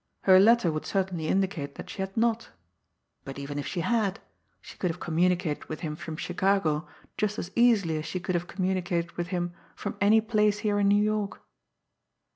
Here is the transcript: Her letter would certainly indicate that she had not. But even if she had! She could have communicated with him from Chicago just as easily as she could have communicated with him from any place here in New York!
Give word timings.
Her 0.21 0.39
letter 0.39 0.71
would 0.71 0.87
certainly 0.87 1.27
indicate 1.27 1.75
that 1.75 1.87
she 1.91 2.01
had 2.01 2.17
not. 2.17 2.49
But 3.23 3.37
even 3.37 3.59
if 3.59 3.67
she 3.67 3.81
had! 3.81 4.19
She 4.59 4.75
could 4.75 4.89
have 4.89 4.99
communicated 4.99 5.65
with 5.65 5.81
him 5.81 5.95
from 5.95 6.17
Chicago 6.17 6.87
just 7.19 7.37
as 7.37 7.51
easily 7.55 7.99
as 7.99 8.05
she 8.07 8.19
could 8.19 8.33
have 8.33 8.47
communicated 8.47 9.11
with 9.11 9.27
him 9.27 9.53
from 9.75 9.97
any 10.01 10.19
place 10.19 10.57
here 10.65 10.79
in 10.79 10.87
New 10.87 11.03
York! 11.03 11.43